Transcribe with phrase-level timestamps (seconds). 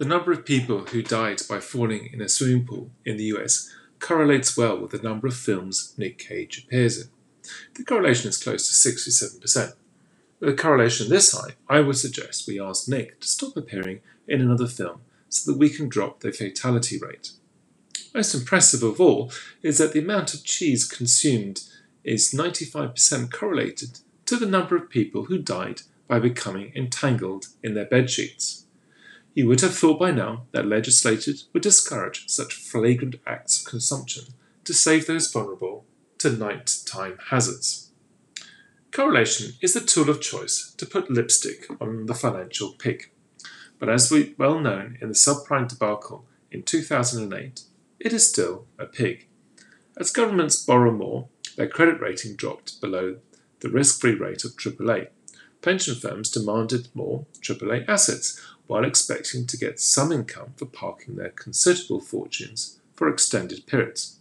[0.00, 3.70] The number of people who died by falling in a swimming pool in the US
[3.98, 7.08] correlates well with the number of films Nick Cage appears in.
[7.74, 9.74] The correlation is close to 67%.
[10.40, 14.40] With a correlation this high, I would suggest we ask Nick to stop appearing in
[14.40, 17.32] another film so that we can drop the fatality rate.
[18.14, 19.30] Most impressive of all
[19.60, 21.60] is that the amount of cheese consumed
[22.04, 27.84] is 95% correlated to the number of people who died by becoming entangled in their
[27.84, 28.64] bedsheets.
[29.32, 34.24] You would have thought by now that legislators would discourage such flagrant acts of consumption
[34.64, 35.84] to save those vulnerable
[36.18, 37.90] to nighttime hazards.
[38.92, 43.10] Correlation is the tool of choice to put lipstick on the financial pig.
[43.78, 47.62] But as we well known in the subprime debacle in 2008,
[48.00, 49.28] it is still a pig.
[49.96, 53.18] As governments borrow more, their credit rating dropped below
[53.60, 55.08] the risk free rate of AAA.
[55.62, 58.40] Pension firms demanded more AAA assets
[58.70, 64.20] while expecting to get some income for parking their considerable fortunes for extended periods.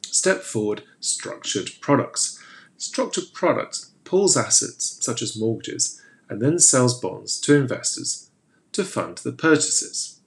[0.00, 2.42] Step forward structured products.
[2.78, 8.30] Structured products pools assets such as mortgages and then sells bonds to investors
[8.72, 10.20] to fund the purchases.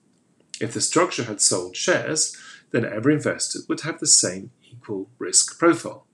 [0.60, 2.36] If the structure had sold shares,
[2.70, 6.06] then every investor would have the same equal risk profile.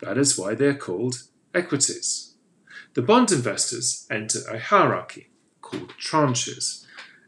[0.00, 1.22] That is why they are called
[1.54, 2.34] equities.
[2.94, 5.28] The bond investors enter a hierarchy
[5.72, 6.84] called tranches.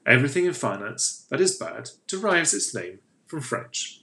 [0.06, 4.02] Everything in finance that is bad derives its name from French,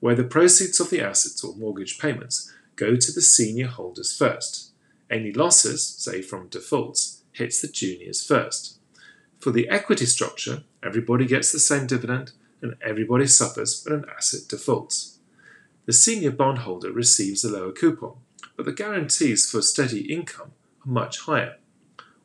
[0.00, 4.72] where the proceeds of the assets or mortgage payments go to the senior holders first.
[5.08, 8.78] Any losses, say from defaults, hits the juniors first.
[9.38, 14.42] For the equity structure, everybody gets the same dividend and everybody suffers when an asset
[14.48, 15.18] defaults.
[15.86, 18.16] The senior bondholder receives a lower coupon,
[18.56, 20.52] but the guarantees for steady income
[20.84, 21.56] are much higher.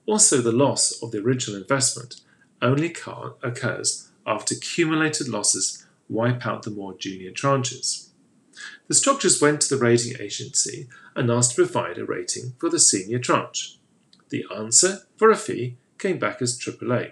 [0.06, 2.22] Also, the loss of the original investment
[2.62, 2.94] only
[3.44, 8.10] occurs after cumulated losses wipe out the more junior tranches.
[8.88, 12.80] The structures went to the rating agency and asked to provide a rating for the
[12.80, 13.78] senior tranche.
[14.30, 17.12] The answer, for a fee, came back as AAA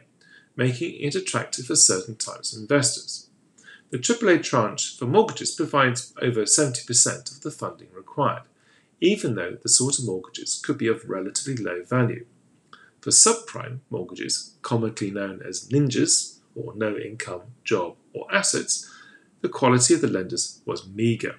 [0.56, 3.30] making it attractive for certain types of investors.
[3.90, 8.44] The AAA tranche for mortgages provides over 70% of the funding required,
[9.00, 12.26] even though the sort of mortgages could be of relatively low value.
[13.04, 18.90] For subprime mortgages, commonly known as ninjas, or no income, job, or assets,
[19.42, 21.36] the quality of the lenders was meagre.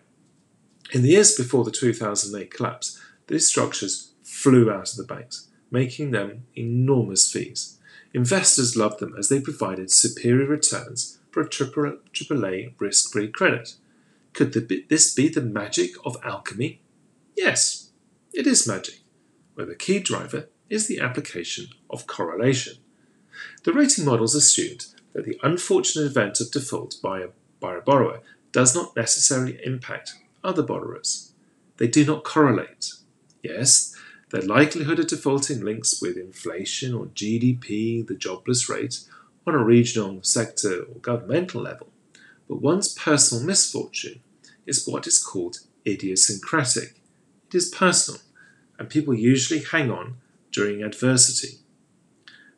[0.92, 6.10] In the years before the 2008 collapse, these structures flew out of the banks, making
[6.10, 7.78] them enormous fees.
[8.12, 13.76] Investors loved them as they provided superior returns for a triple AAA risk free credit.
[14.34, 14.52] Could
[14.90, 16.82] this be the magic of alchemy?
[17.34, 17.90] Yes,
[18.34, 19.00] it is magic,
[19.54, 22.74] where the key driver is the application of correlation.
[23.64, 27.28] The rating models assumed that the unfortunate event of default by a,
[27.60, 28.20] by a borrower
[28.52, 31.32] does not necessarily impact other borrowers.
[31.76, 32.94] They do not correlate.
[33.42, 33.94] Yes,
[34.30, 39.00] their likelihood of defaulting links with inflation or GDP, the jobless rate,
[39.46, 41.88] on a regional, sector, or governmental level,
[42.48, 44.20] but one's personal misfortune
[44.66, 47.00] is what is called idiosyncratic.
[47.48, 48.20] It is personal,
[48.78, 50.16] and people usually hang on
[50.54, 51.58] during adversity.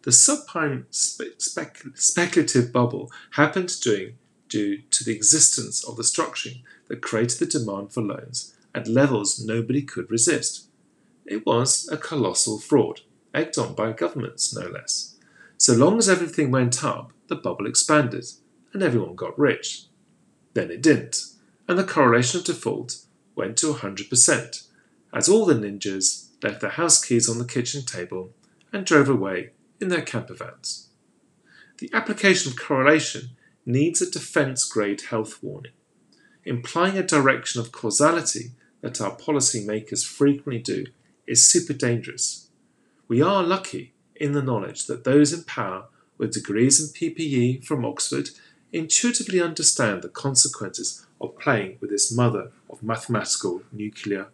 [0.02, 4.18] The subprime spe- spec- speculative bubble happened during,
[4.48, 9.42] due to the existence of the structuring that created the demand for loans at levels
[9.44, 10.68] nobody could resist.
[11.24, 13.00] It was a colossal fraud,
[13.34, 15.16] egged on by governments, no less.
[15.56, 18.26] So long as everything went up, the bubble expanded,
[18.74, 19.86] and everyone got rich.
[20.52, 21.24] Then it didn't,
[21.66, 22.98] and the correlation of default
[23.34, 24.66] went to 100%,
[25.12, 28.32] as all the ninjas left their house keys on the kitchen table
[28.72, 30.88] and drove away in their camper vans.
[31.78, 33.30] The application of correlation
[33.64, 35.72] needs a defense grade health warning,
[36.44, 40.86] implying a direction of causality that our policymakers frequently do
[41.26, 42.48] is super dangerous.
[43.08, 45.86] We are lucky in the knowledge that those in power
[46.18, 48.30] with degrees in PPE from Oxford
[48.72, 54.28] intuitively understand the consequences of playing with this mother of mathematical nuclear